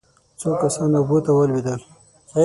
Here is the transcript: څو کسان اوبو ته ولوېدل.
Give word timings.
څو 0.39 0.49
کسان 0.61 0.89
اوبو 0.97 1.17
ته 1.25 1.31
ولوېدل. 1.33 1.81